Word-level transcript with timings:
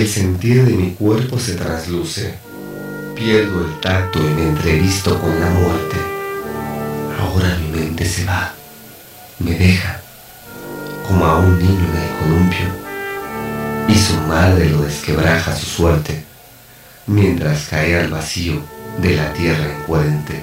sentir 0.00 0.64
de 0.64 0.72
mi 0.72 0.90
cuerpo 0.92 1.38
se 1.38 1.54
trasluce. 1.54 2.34
Pierdo 3.14 3.66
el 3.66 3.78
tacto 3.80 4.18
y 4.18 4.34
me 4.34 4.48
entrevisto 4.48 5.20
con 5.20 5.38
la 5.38 5.50
muerte. 5.50 5.96
Ahora 7.20 7.56
mi 7.58 7.78
mente 7.78 8.06
se 8.06 8.24
va, 8.24 8.54
me 9.38 9.52
deja, 9.52 10.00
como 11.06 11.24
a 11.26 11.38
un 11.38 11.58
niño 11.58 11.84
en 11.84 11.96
el 11.96 12.18
columpio, 12.20 12.66
y 13.88 13.94
su 13.94 14.14
madre 14.26 14.70
lo 14.70 14.82
desquebraja 14.82 15.54
su 15.54 15.66
suerte, 15.66 16.24
mientras 17.06 17.68
cae 17.68 18.00
al 18.00 18.08
vacío 18.08 18.62
de 18.98 19.14
la 19.14 19.32
tierra 19.34 19.76
encuadente. 19.78 20.42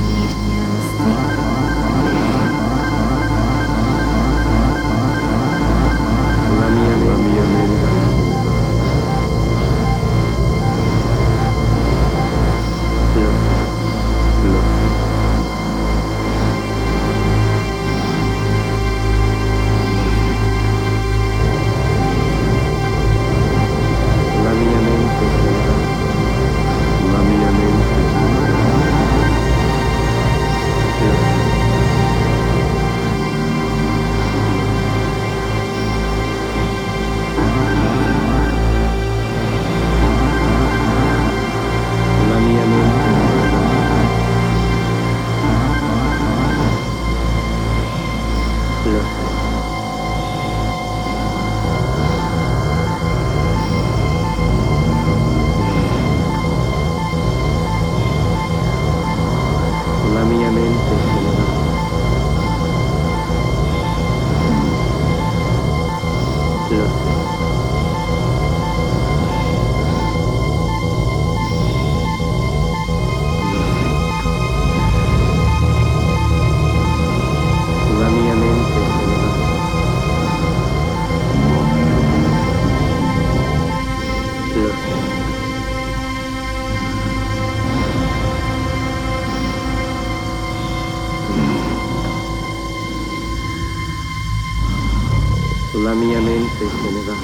la 95.73 95.95
mía 95.95 96.19
mente 96.19 96.51
se 96.59 96.69
general. 96.69 97.17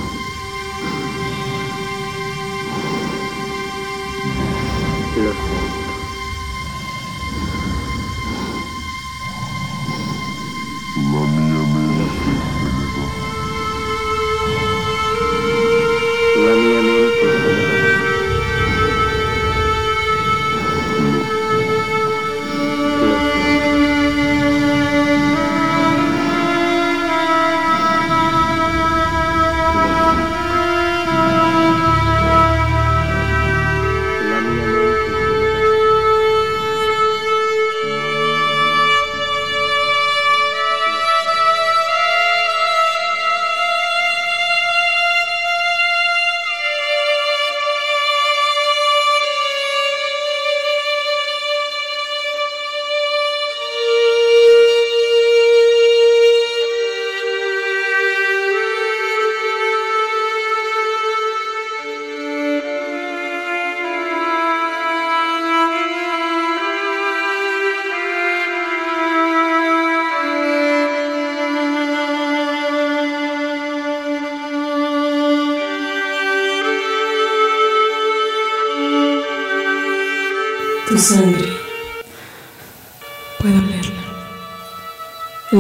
Los 5.18 5.67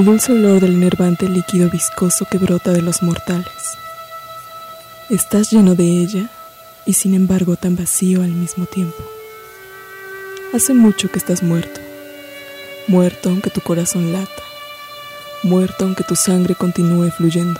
dulce 0.07 0.31
olor 0.31 0.61
del 0.61 0.75
enervante 0.75 1.27
líquido 1.27 1.69
viscoso 1.69 2.25
que 2.31 2.37
brota 2.37 2.71
de 2.71 2.81
los 2.81 3.03
mortales. 3.03 3.77
Estás 5.09 5.51
lleno 5.51 5.75
de 5.75 5.83
ella 5.83 6.29
y 6.85 6.93
sin 6.93 7.13
embargo 7.13 7.57
tan 7.57 7.75
vacío 7.75 8.23
al 8.23 8.31
mismo 8.31 8.67
tiempo. 8.67 9.03
Hace 10.53 10.73
mucho 10.73 11.11
que 11.11 11.19
estás 11.19 11.43
muerto. 11.43 11.81
Muerto 12.87 13.27
aunque 13.27 13.49
tu 13.49 13.59
corazón 13.59 14.13
lata. 14.13 14.43
Muerto 15.43 15.83
aunque 15.83 16.05
tu 16.05 16.15
sangre 16.15 16.55
continúe 16.55 17.11
fluyendo, 17.11 17.59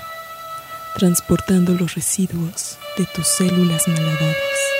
transportando 0.95 1.73
los 1.73 1.95
residuos 1.95 2.77
de 2.97 3.05
tus 3.07 3.27
células 3.27 3.89
malhadadas. 3.89 4.76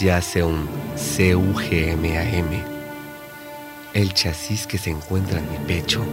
Yace 0.00 0.42
un 0.42 0.68
CUGMAM, 0.94 2.50
el 3.94 4.12
chasis 4.12 4.66
que 4.66 4.78
se 4.78 4.90
encuentra 4.90 5.38
en 5.38 5.50
mi 5.50 5.58
pecho, 5.58 6.04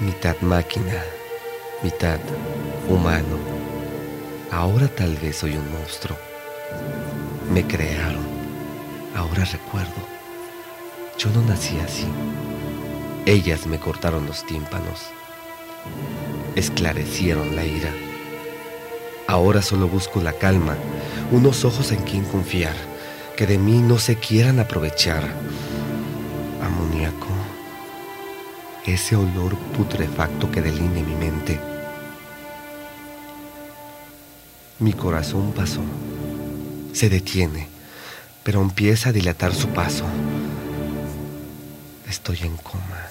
mitad 0.00 0.36
máquina, 0.40 1.02
mitad 1.82 2.18
humano. 2.88 3.38
Ahora 4.50 4.88
tal 4.88 5.16
vez 5.16 5.36
soy 5.36 5.56
un 5.56 5.70
monstruo. 5.72 6.16
Me 7.52 7.66
crearon, 7.66 8.26
ahora 9.14 9.44
recuerdo. 9.44 10.06
Yo 11.18 11.30
no 11.30 11.42
nací 11.42 11.78
así. 11.78 12.06
Ellas 13.24 13.66
me 13.66 13.78
cortaron 13.78 14.26
los 14.26 14.44
tímpanos, 14.46 15.06
esclarecieron 16.54 17.56
la 17.56 17.64
ira. 17.64 18.05
Ahora 19.36 19.60
solo 19.60 19.86
busco 19.86 20.22
la 20.22 20.32
calma, 20.32 20.76
unos 21.30 21.66
ojos 21.66 21.92
en 21.92 22.02
quien 22.04 22.24
confiar, 22.24 22.74
que 23.36 23.46
de 23.46 23.58
mí 23.58 23.82
no 23.82 23.98
se 23.98 24.16
quieran 24.16 24.60
aprovechar. 24.60 25.24
Amoníaco, 26.62 27.26
ese 28.86 29.14
olor 29.14 29.54
putrefacto 29.76 30.50
que 30.50 30.62
deline 30.62 31.02
mi 31.02 31.14
mente. 31.16 31.60
Mi 34.78 34.94
corazón 34.94 35.52
pasó, 35.52 35.82
se 36.94 37.10
detiene, 37.10 37.68
pero 38.42 38.62
empieza 38.62 39.10
a 39.10 39.12
dilatar 39.12 39.54
su 39.54 39.68
paso. 39.68 40.06
Estoy 42.08 42.38
en 42.40 42.56
coma. 42.56 43.10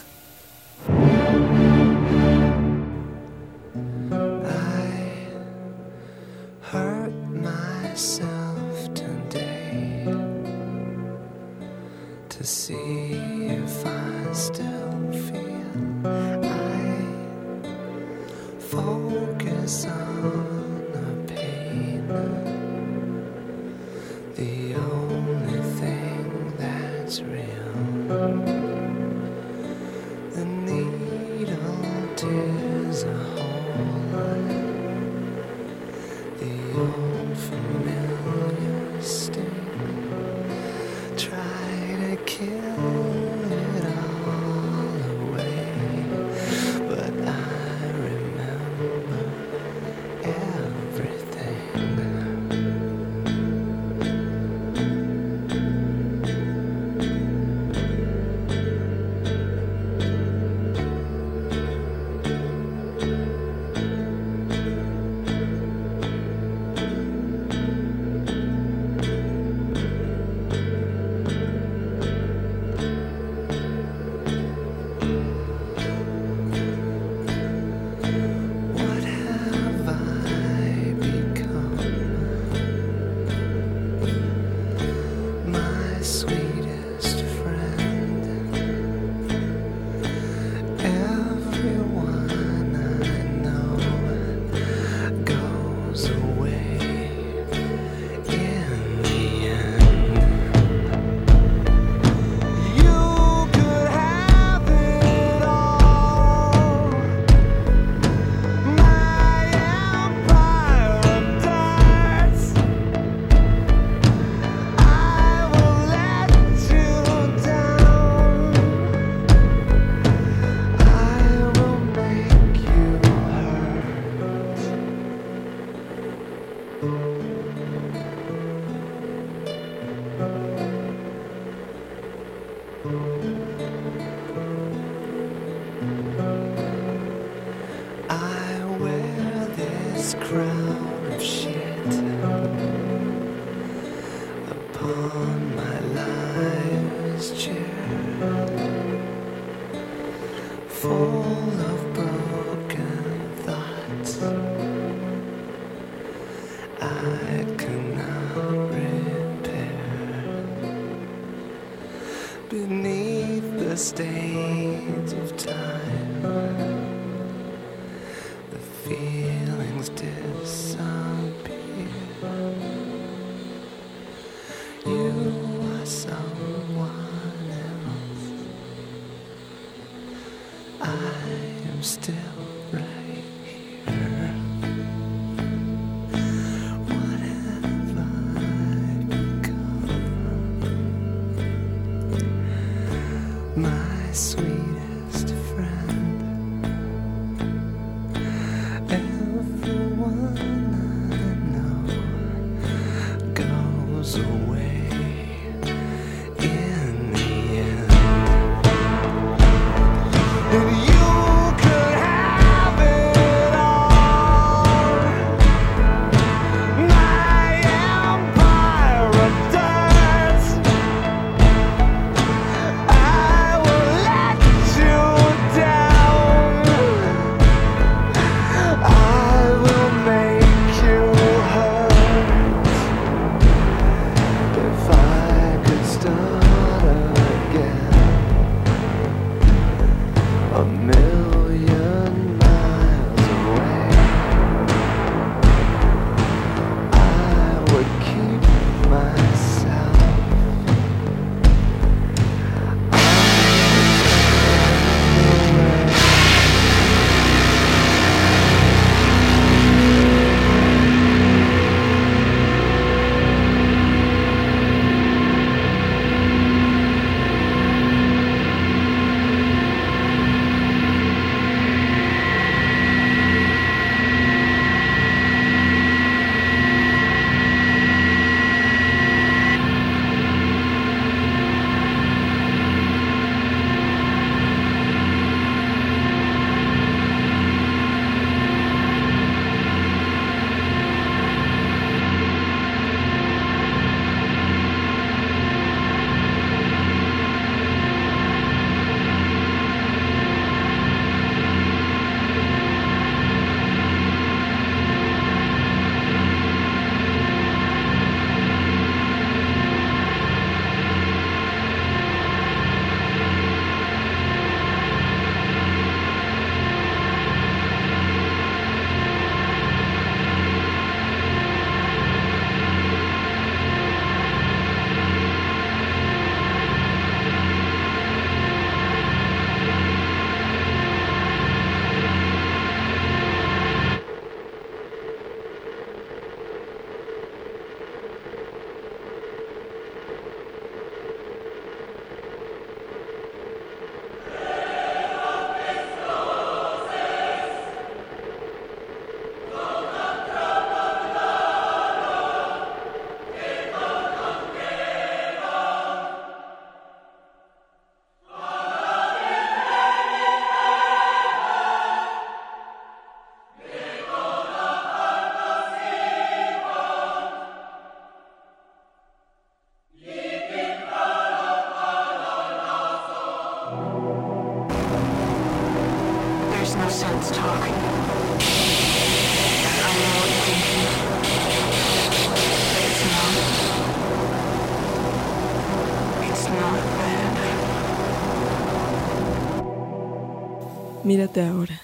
Mírate 391.16 391.48
ahora, 391.48 391.80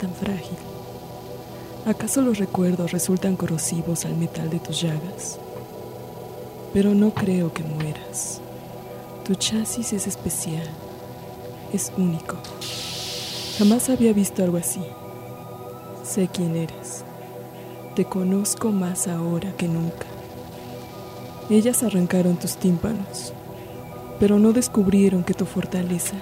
tan 0.00 0.12
frágil. 0.12 0.58
¿Acaso 1.86 2.20
los 2.20 2.38
recuerdos 2.38 2.90
resultan 2.90 3.36
corrosivos 3.36 4.04
al 4.04 4.16
metal 4.16 4.50
de 4.50 4.58
tus 4.58 4.82
llagas? 4.82 5.38
Pero 6.74 6.92
no 6.92 7.14
creo 7.14 7.54
que 7.54 7.62
mueras. 7.62 8.40
Tu 9.24 9.36
chasis 9.36 9.92
es 9.92 10.08
especial, 10.08 10.66
es 11.72 11.92
único. 11.96 12.38
Jamás 13.56 13.88
había 13.88 14.12
visto 14.12 14.42
algo 14.42 14.56
así. 14.56 14.82
Sé 16.02 16.26
quién 16.26 16.56
eres. 16.56 17.04
Te 17.94 18.04
conozco 18.04 18.72
más 18.72 19.06
ahora 19.06 19.52
que 19.56 19.68
nunca. 19.68 20.06
Ellas 21.48 21.84
arrancaron 21.84 22.34
tus 22.36 22.56
tímpanos, 22.56 23.32
pero 24.18 24.40
no 24.40 24.52
descubrieron 24.52 25.22
que 25.22 25.34
tu 25.34 25.44
fortaleza 25.44 26.16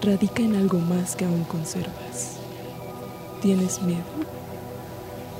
radica 0.00 0.42
en 0.42 0.56
algo 0.56 0.78
más 0.78 1.16
que 1.16 1.24
aún 1.24 1.44
conservas. 1.44 2.36
¿Tienes 3.42 3.82
miedo? 3.82 4.02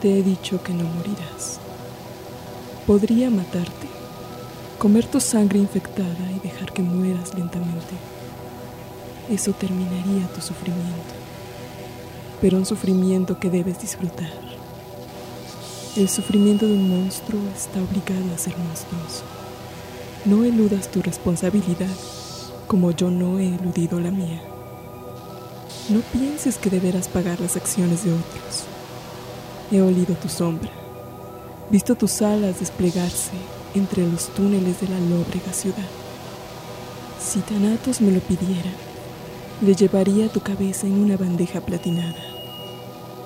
Te 0.01 0.19
he 0.19 0.23
dicho 0.23 0.63
que 0.63 0.73
no 0.73 0.85
morirás. 0.85 1.59
Podría 2.87 3.31
matarte, 3.31 3.87
comer 4.79 5.07
tu 5.07 5.21
sangre 5.21 5.59
infectada 5.59 6.31
y 6.35 6.41
dejar 6.41 6.73
que 6.73 6.83
mueras 6.83 7.35
lentamente. 7.35 7.95
Eso 9.29 9.53
terminaría 9.53 10.27
tu 10.35 10.41
sufrimiento, 10.41 11.15
pero 12.41 12.57
un 12.57 12.67
sufrimiento 12.67 13.39
que 13.39 13.51
debes 13.51 13.81
disfrutar. 13.81 14.33
El 15.97 16.09
sufrimiento 16.09 16.67
de 16.67 16.75
un 16.75 16.89
monstruo 16.89 17.41
está 17.55 17.81
obligado 17.83 18.35
a 18.35 18.39
ser 18.39 18.57
monstruoso. 18.57 19.25
No 20.25 20.45
eludas 20.45 20.91
tu 20.91 21.03
responsabilidad 21.03 21.89
como 22.69 22.91
yo 22.91 23.11
no 23.11 23.39
he 23.39 23.49
eludido 23.49 23.99
la 23.99 24.11
mía. 24.11 24.43
No 25.89 26.01
pienses 26.13 26.59
que 26.59 26.69
deberás 26.69 27.09
pagar 27.09 27.41
las 27.41 27.57
acciones 27.57 28.05
de 28.05 28.13
otros. 28.13 28.65
He 29.73 29.81
olido 29.81 30.15
tu 30.15 30.29
sombra, 30.29 30.71
visto 31.71 31.95
tus 31.95 32.21
alas 32.21 32.61
desplegarse 32.61 33.33
entre 33.75 34.07
los 34.07 34.29
túneles 34.29 34.81
de 34.83 34.89
la 34.89 35.01
lóbrega 35.01 35.53
ciudad. 35.53 35.89
Si 37.19 37.41
Thanatos 37.41 38.03
me 38.03 38.13
lo 38.13 38.21
pidiera, 38.21 38.71
le 39.63 39.75
llevaría 39.75 40.29
tu 40.29 40.41
cabeza 40.41 40.87
en 40.87 41.01
una 41.01 41.17
bandeja 41.17 41.63
platinada, 41.63 42.23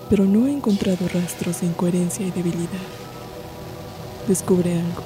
pero 0.08 0.24
no 0.24 0.46
he 0.46 0.52
encontrado 0.52 1.08
rastros 1.08 1.60
de 1.60 1.66
incoherencia 1.66 2.24
y 2.24 2.30
debilidad. 2.30 2.86
Descubre 4.28 4.72
algo. 4.72 5.02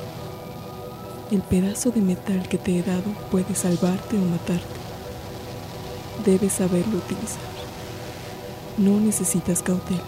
El 1.28 1.42
pedazo 1.42 1.90
de 1.90 2.00
metal 2.00 2.48
que 2.48 2.56
te 2.56 2.78
he 2.78 2.84
dado 2.84 3.10
puede 3.32 3.56
salvarte 3.56 4.16
o 4.16 4.20
matarte. 4.20 4.64
Debes 6.24 6.52
saberlo 6.52 6.98
utilizar. 6.98 7.42
No 8.78 9.00
necesitas 9.00 9.60
cautela. 9.60 10.04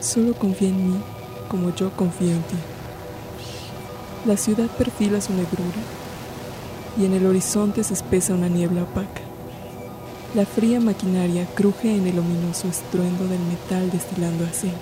Solo 0.00 0.34
confía 0.34 0.68
en 0.68 0.92
mí 0.92 1.00
como 1.48 1.74
yo 1.74 1.90
confío 1.96 2.32
en 2.32 2.42
ti. 2.42 2.56
La 4.26 4.36
ciudad 4.36 4.66
perfila 4.66 5.22
su 5.22 5.32
negrura 5.32 5.80
y 7.00 7.06
en 7.06 7.14
el 7.14 7.24
horizonte 7.24 7.82
se 7.82 7.94
espesa 7.94 8.34
una 8.34 8.48
niebla 8.48 8.82
opaca. 8.82 9.22
La 10.34 10.44
fría 10.44 10.78
maquinaria 10.78 11.46
cruje 11.54 11.96
en 11.96 12.06
el 12.06 12.18
ominoso 12.18 12.68
estruendo 12.68 13.26
del 13.28 13.40
metal 13.40 13.90
destilando 13.90 14.44
aceite. 14.44 14.76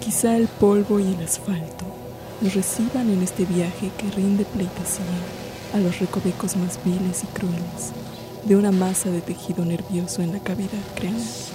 Quizá 0.00 0.36
el 0.36 0.46
polvo 0.46 1.00
y 1.00 1.12
el 1.12 1.24
asfalto 1.24 2.03
nos 2.40 2.54
reciban 2.54 3.10
en 3.10 3.22
este 3.22 3.44
viaje 3.44 3.90
que 3.96 4.10
rinde 4.10 4.44
pleitesía 4.44 5.04
a 5.72 5.78
los 5.78 5.98
recovecos 5.98 6.56
más 6.56 6.78
viles 6.84 7.24
y 7.24 7.26
crueles 7.26 7.92
de 8.44 8.56
una 8.56 8.72
masa 8.72 9.10
de 9.10 9.20
tejido 9.20 9.64
nervioso 9.64 10.22
en 10.22 10.32
la 10.32 10.40
cavidad 10.40 10.82
craneal. 10.94 11.53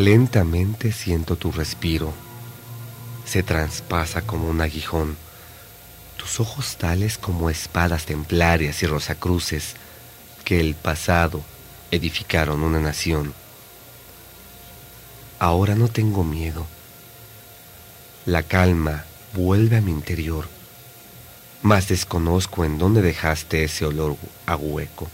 Lentamente 0.00 0.92
siento 0.92 1.36
tu 1.36 1.52
respiro. 1.52 2.14
Se 3.26 3.42
traspasa 3.42 4.22
como 4.22 4.48
un 4.48 4.62
aguijón. 4.62 5.18
Tus 6.16 6.40
ojos 6.40 6.78
tales 6.78 7.18
como 7.18 7.50
espadas 7.50 8.06
templarias 8.06 8.82
y 8.82 8.86
rosacruces 8.86 9.74
que 10.42 10.58
el 10.58 10.74
pasado 10.74 11.42
edificaron 11.90 12.62
una 12.62 12.80
nación. 12.80 13.34
Ahora 15.38 15.74
no 15.74 15.88
tengo 15.88 16.24
miedo. 16.24 16.66
La 18.24 18.42
calma 18.42 19.04
vuelve 19.34 19.76
a 19.76 19.82
mi 19.82 19.90
interior, 19.90 20.48
mas 21.60 21.88
desconozco 21.88 22.64
en 22.64 22.78
dónde 22.78 23.02
dejaste 23.02 23.64
ese 23.64 23.84
olor 23.84 24.16
a 24.46 24.56
hueco. 24.56 25.10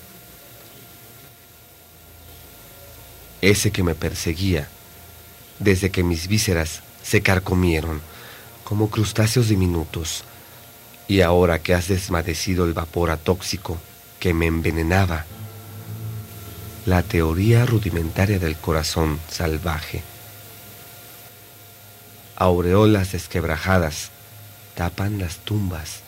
ese 3.41 3.71
que 3.71 3.83
me 3.83 3.95
perseguía, 3.95 4.69
desde 5.59 5.91
que 5.91 6.03
mis 6.03 6.29
vísceras 6.29 6.83
se 7.03 7.23
carcomieron 7.23 8.01
como 8.65 8.91
crustáceos 8.91 9.49
diminutos, 9.49 10.25
y 11.09 11.21
ahora 11.21 11.61
que 11.61 11.73
has 11.73 11.89
desmadecido 11.89 12.65
el 12.65 12.73
vapor 12.73 13.11
atóxico 13.11 13.79
que 14.19 14.35
me 14.35 14.47
envenenaba, 14.47 15.25
la 16.85 17.03
teoría 17.03 17.65
rudimentaria 17.65 18.39
del 18.39 18.57
corazón 18.57 19.21
salvaje. 19.31 20.03
Aureolas 22.37 23.13
desquebrajadas 23.13 24.11
tapan 24.75 25.19
las 25.19 25.39
tumbas 25.39 26.01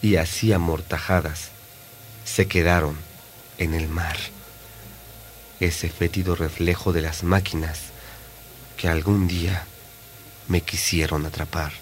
y 0.00 0.16
así 0.16 0.52
amortajadas 0.52 1.50
se 2.24 2.46
quedaron 2.46 2.96
en 3.58 3.74
el 3.74 3.88
mar 3.88 4.16
ese 5.60 5.88
fétido 5.88 6.34
reflejo 6.34 6.92
de 6.92 7.02
las 7.02 7.22
máquinas 7.22 7.91
que 8.82 8.88
algún 8.88 9.28
día 9.28 9.64
me 10.48 10.62
quisieron 10.62 11.24
atrapar. 11.24 11.72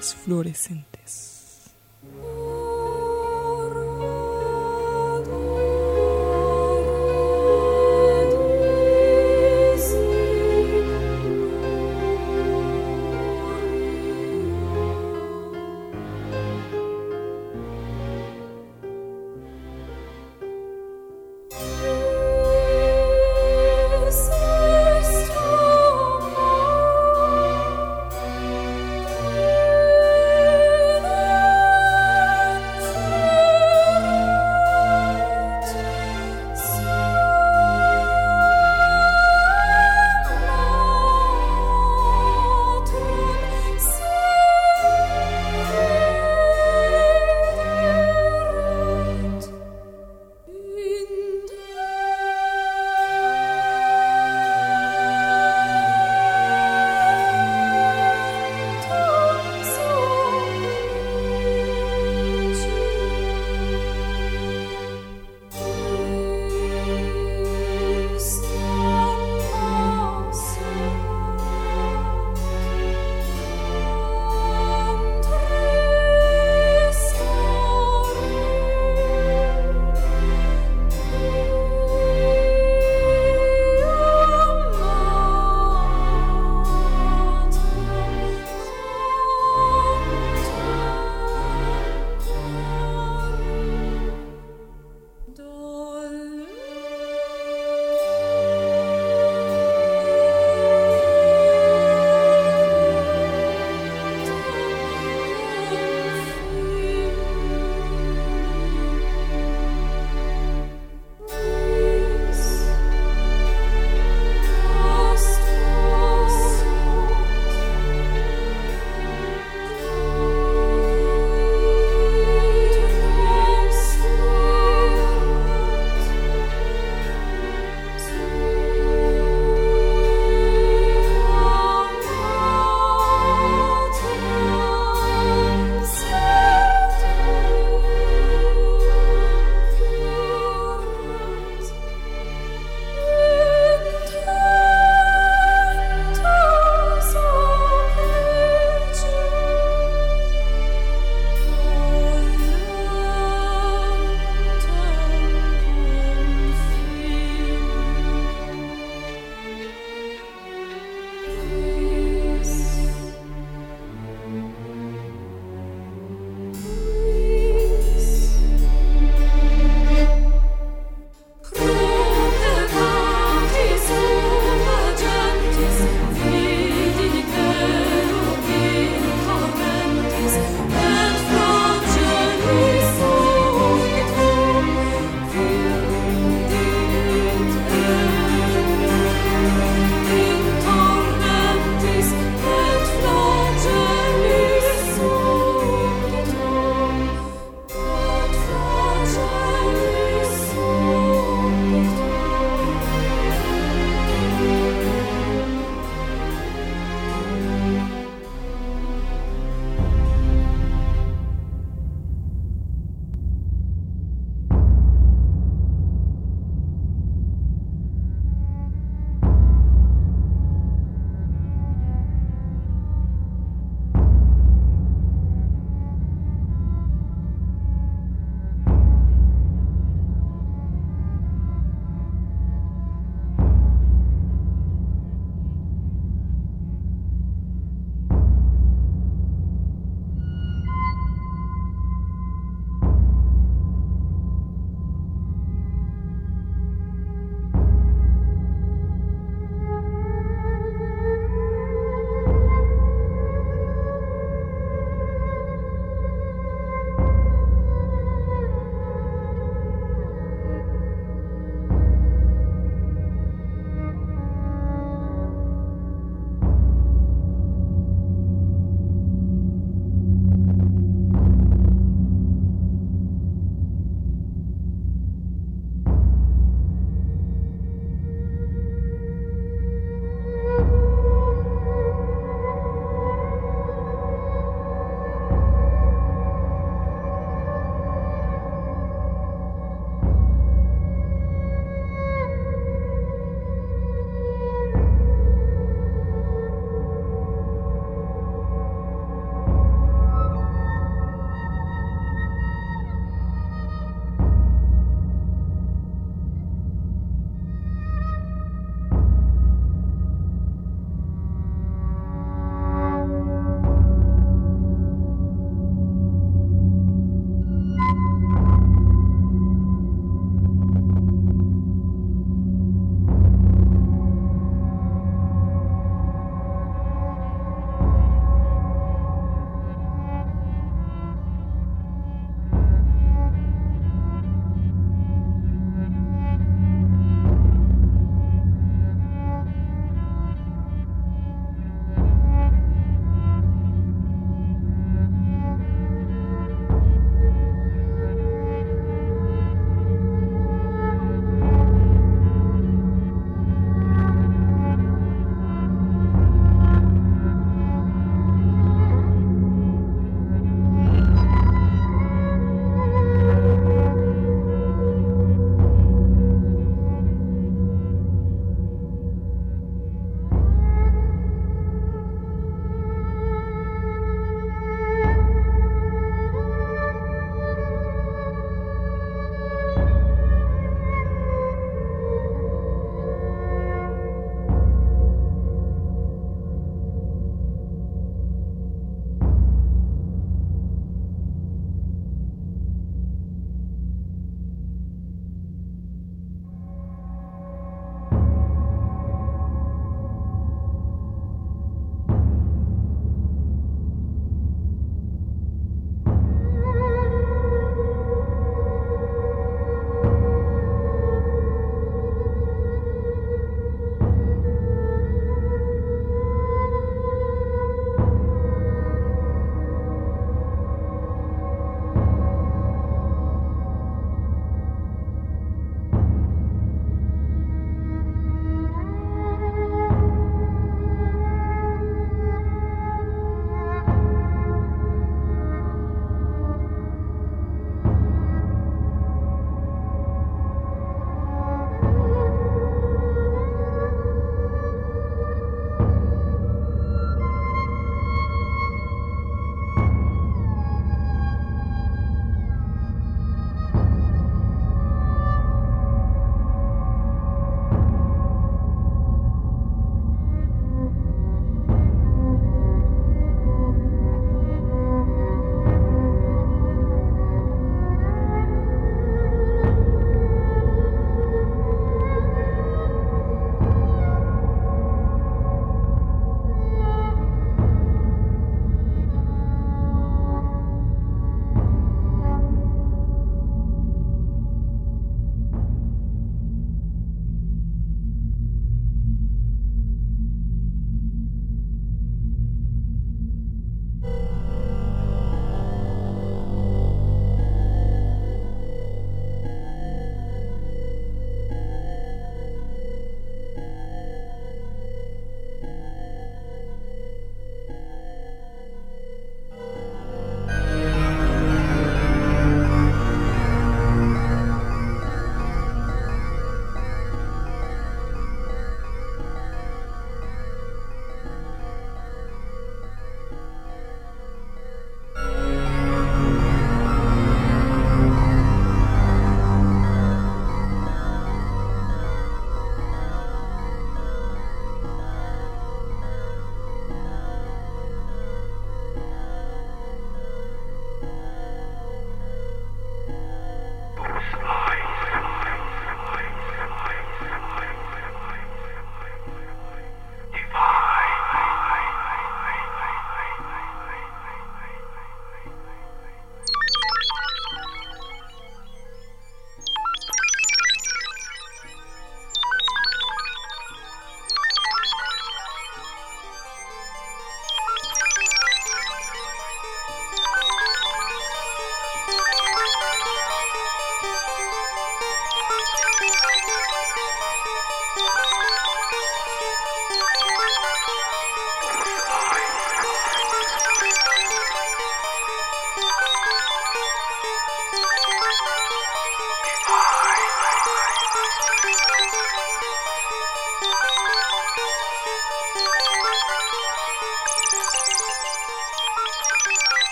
Cuentos 0.00 0.89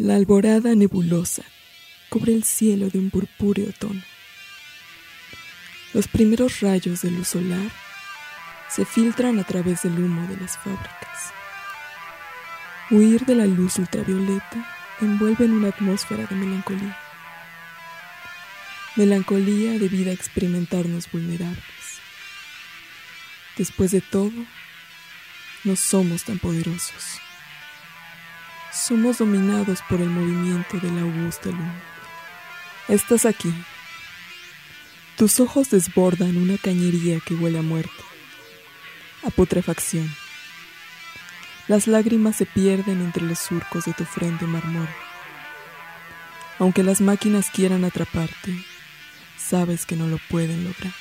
fluorescentes. 0.00 0.16
alborada 0.16 0.74
nebulosa 0.74 1.42
cubre 2.08 2.34
el 2.34 2.44
cielo 2.44 2.88
de 2.88 2.98
un 2.98 3.10
purpúreo 3.10 3.72
tono. 3.78 4.02
Los 5.92 6.08
primeros 6.08 6.60
rayos 6.60 7.02
de 7.02 7.10
luz 7.10 7.28
solar 7.28 7.70
se 8.68 8.84
filtran 8.84 9.38
a 9.38 9.44
través 9.44 9.82
del 9.82 9.98
humo 9.98 10.26
de 10.28 10.36
las 10.36 10.56
fábricas. 10.56 11.32
Huir 12.90 13.24
de 13.26 13.34
la 13.34 13.46
luz 13.46 13.78
ultravioleta 13.78 14.66
envuelve 15.00 15.44
en 15.44 15.52
una 15.52 15.68
atmósfera 15.68 16.26
de 16.26 16.36
melancolía. 16.36 16.96
Melancolía 18.96 19.78
debida 19.78 20.10
a 20.10 20.14
experimentarnos 20.14 21.10
vulnerables. 21.10 22.00
Después 23.56 23.90
de 23.90 24.00
todo, 24.00 24.32
no 25.64 25.76
somos 25.76 26.24
tan 26.24 26.38
poderosos. 26.38 27.20
Somos 28.72 29.18
dominados 29.18 29.82
por 29.88 30.00
el 30.00 30.08
movimiento 30.08 30.78
de 30.78 30.92
la 30.92 31.00
augusta 31.00 31.48
luna. 31.48 31.82
Estás 32.86 33.26
aquí. 33.26 33.52
Tus 35.16 35.40
ojos 35.40 35.70
desbordan 35.70 36.36
una 36.36 36.56
cañería 36.56 37.18
que 37.18 37.34
huele 37.34 37.58
a 37.58 37.62
muerte, 37.62 37.90
a 39.26 39.30
putrefacción. 39.30 40.08
Las 41.66 41.88
lágrimas 41.88 42.36
se 42.36 42.46
pierden 42.46 43.00
entre 43.00 43.24
los 43.24 43.40
surcos 43.40 43.86
de 43.86 43.92
tu 43.92 44.04
frente 44.04 44.46
marmórea. 44.46 44.96
Aunque 46.60 46.84
las 46.84 47.00
máquinas 47.00 47.50
quieran 47.50 47.84
atraparte, 47.84 48.64
sabes 49.36 49.84
que 49.84 49.96
no 49.96 50.06
lo 50.06 50.18
pueden 50.30 50.62
lograr. 50.62 50.94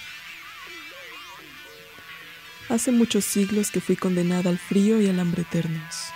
Hace 2.68 2.92
muchos 2.92 3.26
siglos 3.26 3.70
que 3.70 3.80
fui 3.80 3.96
condenada 3.96 4.50
al 4.50 4.58
frío 4.58 5.00
y 5.00 5.08
al 5.08 5.20
hambre 5.20 5.44
eternos. 5.44 6.14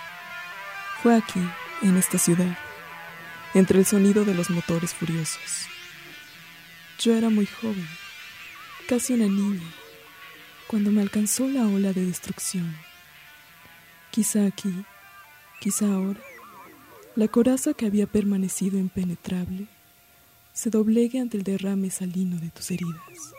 Fue 1.04 1.14
aquí, 1.14 1.40
en 1.82 1.98
esta 1.98 2.16
ciudad, 2.16 2.56
entre 3.52 3.78
el 3.78 3.84
sonido 3.84 4.24
de 4.24 4.32
los 4.32 4.48
motores 4.48 4.94
furiosos. 4.94 5.66
Yo 6.98 7.14
era 7.14 7.28
muy 7.28 7.44
joven, 7.44 7.86
casi 8.88 9.12
una 9.12 9.26
niña, 9.26 9.70
cuando 10.66 10.90
me 10.90 11.02
alcanzó 11.02 11.46
la 11.46 11.66
ola 11.66 11.92
de 11.92 12.06
destrucción. 12.06 12.74
Quizá 14.12 14.46
aquí, 14.46 14.72
quizá 15.60 15.92
ahora, 15.92 16.20
la 17.16 17.28
coraza 17.28 17.74
que 17.74 17.84
había 17.84 18.06
permanecido 18.06 18.78
impenetrable 18.78 19.66
se 20.54 20.70
doblegue 20.70 21.20
ante 21.20 21.36
el 21.36 21.42
derrame 21.42 21.90
salino 21.90 22.40
de 22.40 22.48
tus 22.48 22.70
heridas. 22.70 23.34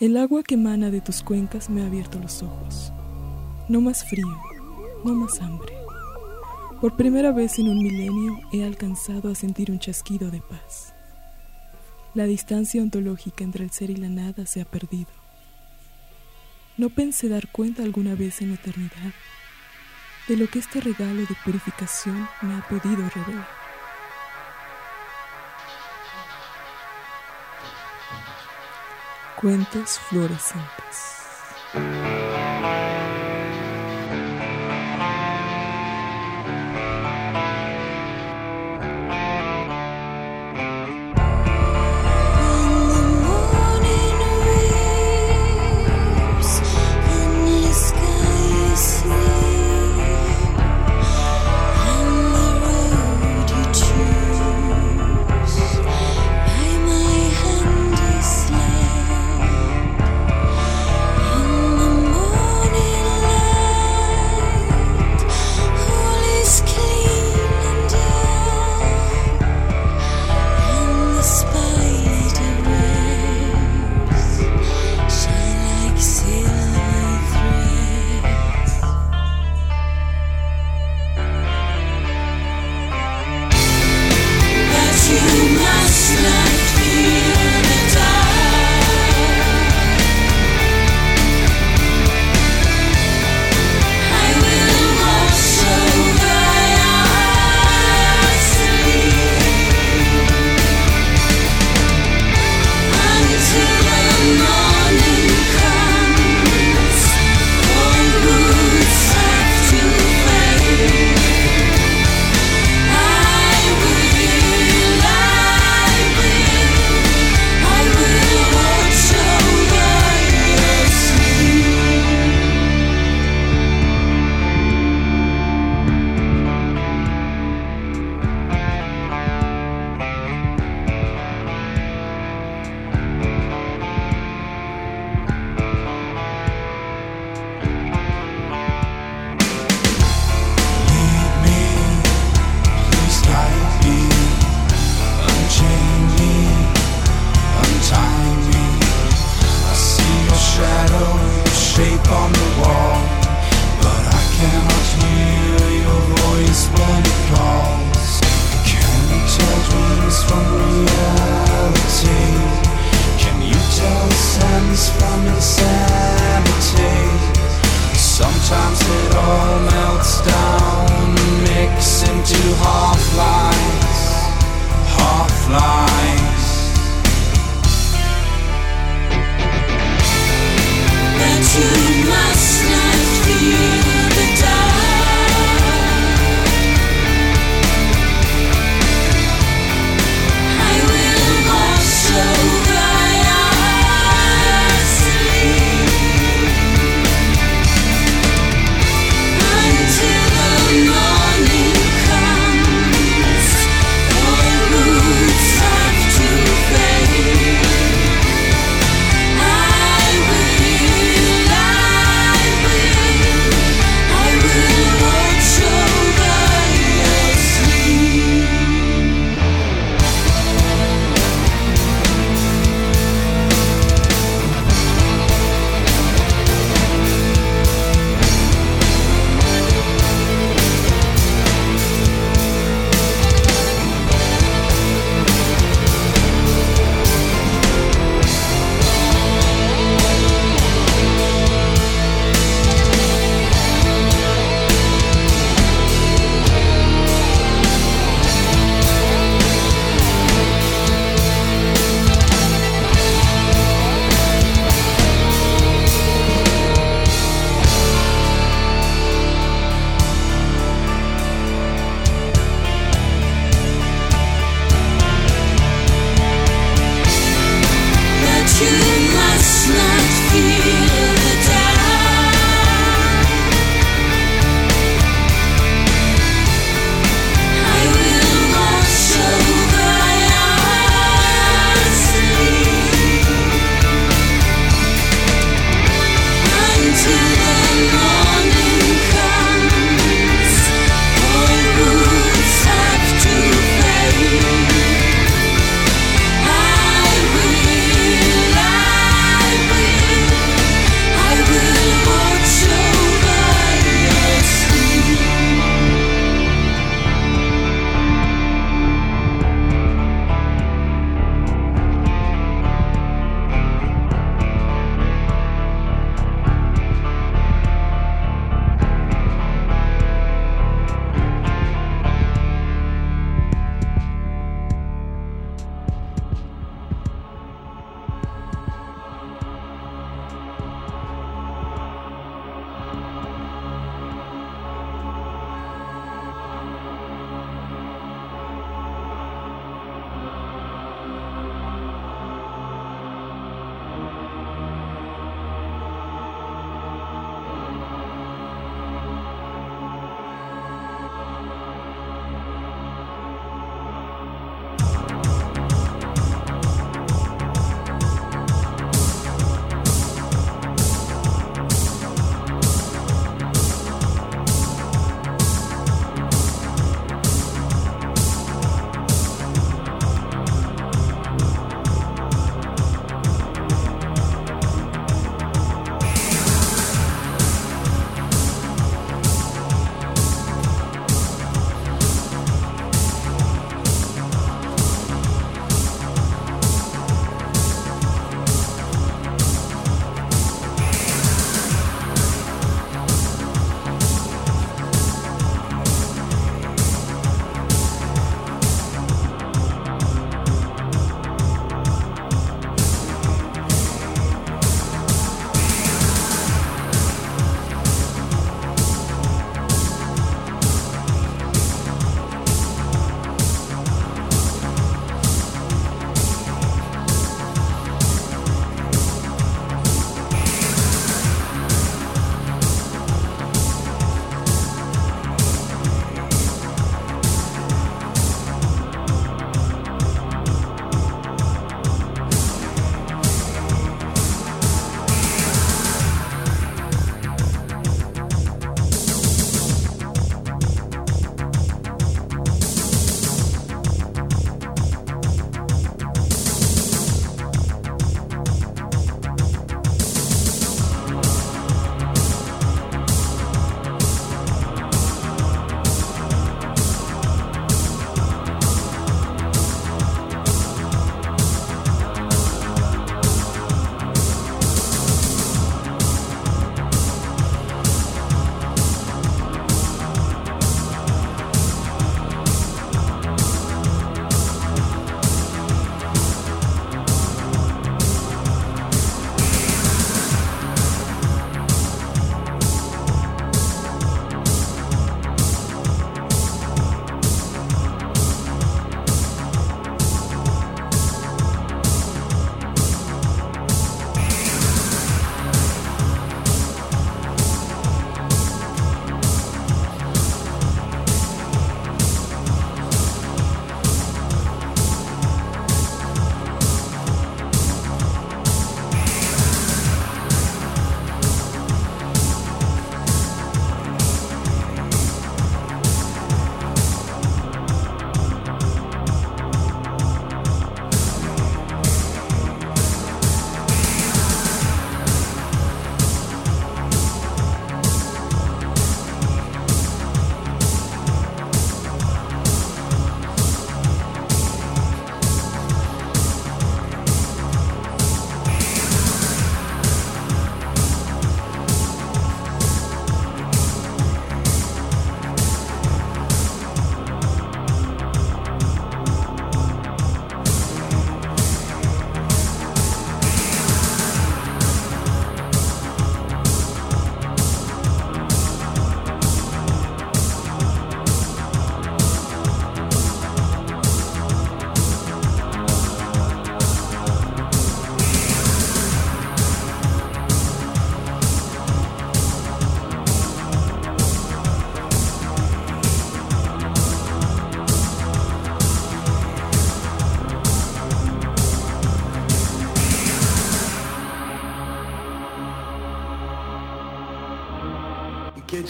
El 0.00 0.16
agua 0.16 0.42
que 0.42 0.54
emana 0.54 0.90
de 0.90 1.02
tus 1.02 1.22
cuencas 1.22 1.68
me 1.68 1.82
ha 1.82 1.86
abierto 1.86 2.18
los 2.18 2.42
ojos. 2.42 2.94
No 3.68 3.82
más 3.82 4.08
frío, 4.08 4.57
no 5.04 5.14
más 5.14 5.40
hambre. 5.40 5.74
Por 6.80 6.96
primera 6.96 7.32
vez 7.32 7.58
en 7.58 7.68
un 7.68 7.82
milenio 7.82 8.38
he 8.52 8.64
alcanzado 8.64 9.30
a 9.30 9.34
sentir 9.34 9.70
un 9.70 9.78
chasquido 9.78 10.30
de 10.30 10.40
paz. 10.40 10.94
La 12.14 12.24
distancia 12.24 12.82
ontológica 12.82 13.44
entre 13.44 13.64
el 13.64 13.70
ser 13.70 13.90
y 13.90 13.96
la 13.96 14.08
nada 14.08 14.46
se 14.46 14.60
ha 14.60 14.64
perdido. 14.64 15.10
No 16.76 16.90
pensé 16.90 17.28
dar 17.28 17.50
cuenta 17.50 17.82
alguna 17.82 18.14
vez 18.14 18.40
en 18.40 18.50
la 18.50 18.54
eternidad 18.54 19.12
de 20.28 20.36
lo 20.36 20.46
que 20.46 20.58
este 20.58 20.80
regalo 20.80 21.20
de 21.22 21.36
purificación 21.44 22.28
me 22.42 22.54
ha 22.54 22.68
podido 22.68 23.08
revelar. 23.08 23.48
Cuentos 29.40 29.98
fluorescentes. 29.98 31.17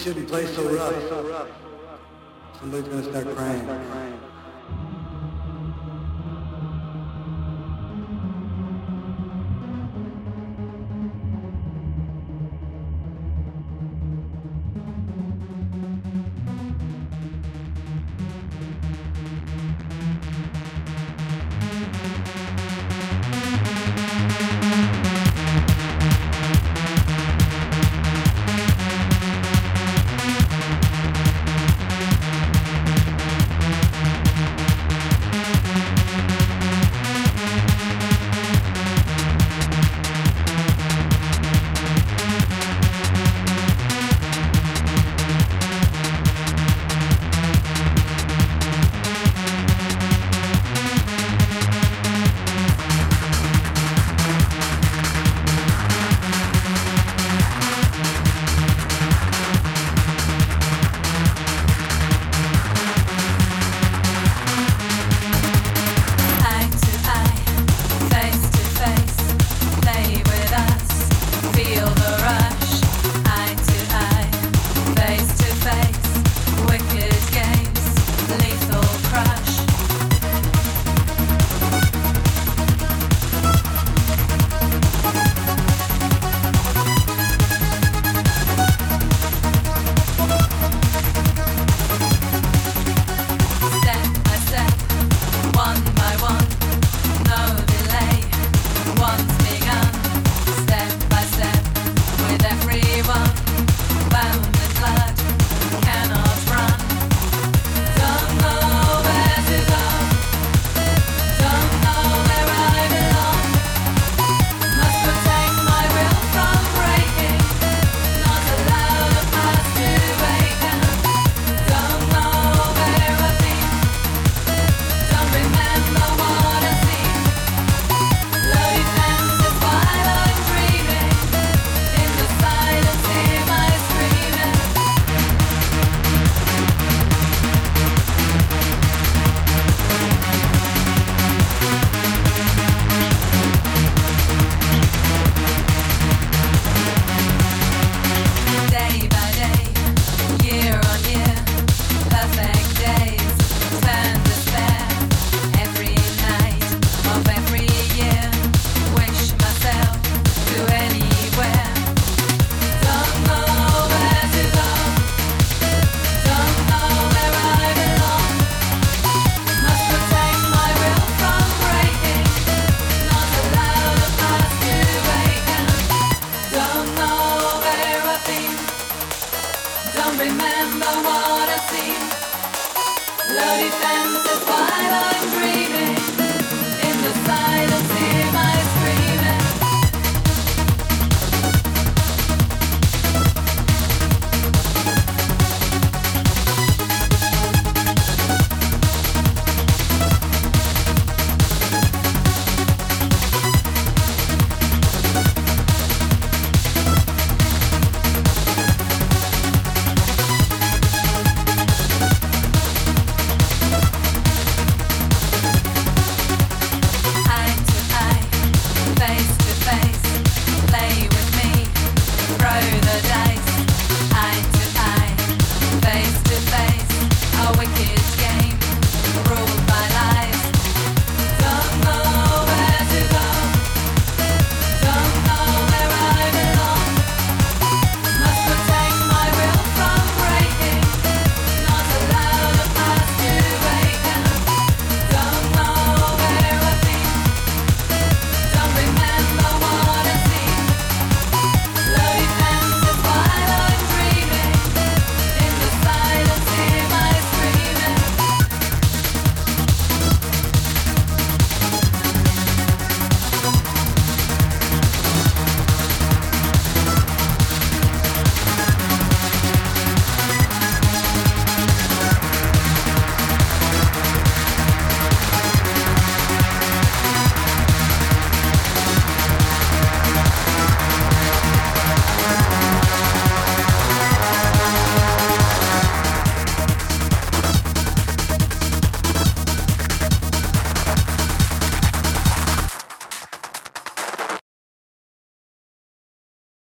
Shouldn't 0.09 0.27
play 0.27 0.45
so 0.47 0.63
rough. 0.73 1.47
Somebody's 2.59 2.87
gonna 2.87 3.03
start 3.03 3.35
crying. 3.35 3.88